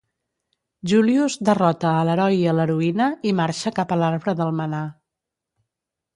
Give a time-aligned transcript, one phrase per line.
[0.91, 4.83] Julius derrota a l'heroi i a l'heroïna i marxa cap a l'Arbre del Manà.